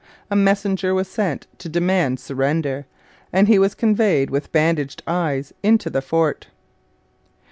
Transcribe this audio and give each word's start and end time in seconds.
A 0.31 0.35
messenger 0.35 0.95
was 0.95 1.07
sent 1.07 1.45
to 1.59 1.69
demand 1.69 2.19
surrender, 2.19 2.87
and 3.31 3.47
he 3.47 3.59
was 3.59 3.75
conveyed 3.75 4.31
with 4.31 4.51
bandaged 4.51 5.03
eyes 5.05 5.53
into 5.61 5.91
the 5.91 6.01
fort. 6.01 6.47